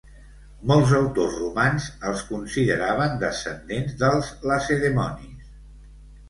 Molts 0.69 0.93
autors 0.99 1.35
romans 1.41 1.85
els 2.11 2.23
consideraven 2.29 3.13
descendents 3.25 3.93
dels 4.01 4.33
lacedemonis. 4.53 5.55